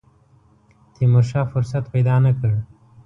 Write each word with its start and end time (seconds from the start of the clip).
تیمورشاه 0.93 1.47
فرصت 1.53 1.83
پیدا 1.91 2.15
نه 2.25 2.31
کړ. 2.41 2.53